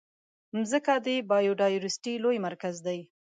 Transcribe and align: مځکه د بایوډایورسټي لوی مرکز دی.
مځکه 0.55 0.93
د 1.05 1.07
بایوډایورسټي 1.29 2.13
لوی 2.23 2.37
مرکز 2.45 2.75
دی. 2.85 2.99